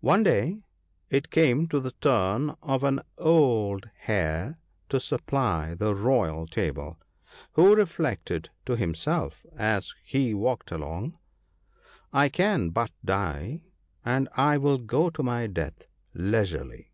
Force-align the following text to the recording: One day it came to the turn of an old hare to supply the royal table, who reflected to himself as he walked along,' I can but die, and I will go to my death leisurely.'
One 0.00 0.24
day 0.24 0.64
it 1.10 1.30
came 1.30 1.68
to 1.68 1.78
the 1.78 1.92
turn 1.92 2.56
of 2.60 2.82
an 2.82 2.98
old 3.18 3.88
hare 4.00 4.58
to 4.88 4.98
supply 4.98 5.76
the 5.76 5.94
royal 5.94 6.48
table, 6.48 6.98
who 7.52 7.76
reflected 7.76 8.50
to 8.66 8.74
himself 8.74 9.46
as 9.56 9.94
he 10.04 10.34
walked 10.34 10.72
along,' 10.72 11.20
I 12.22 12.28
can 12.28 12.70
but 12.70 12.90
die, 13.04 13.62
and 14.04 14.28
I 14.36 14.58
will 14.58 14.78
go 14.78 15.08
to 15.08 15.22
my 15.22 15.46
death 15.46 15.84
leisurely.' 16.14 16.90